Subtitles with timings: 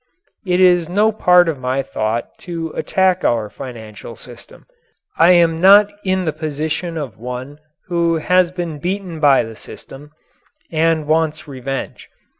[0.47, 4.65] It is no part of my thought to attack our financial system.
[5.19, 10.09] I am not in the position of one who has been beaten by the system
[10.71, 12.09] and wants revenge.